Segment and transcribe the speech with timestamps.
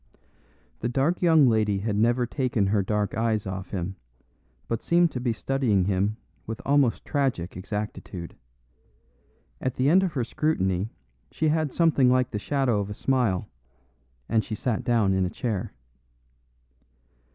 [0.79, 3.97] The dark young lady had never taken her dark eyes off him,
[4.67, 8.35] but seemed to be studying him with almost tragic exactitude.
[9.61, 10.89] At the end of her scrutiny
[11.29, 13.47] she had something like the shadow of a smile,
[14.27, 15.71] and she sat down in a chair.